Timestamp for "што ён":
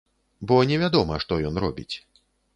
1.27-1.61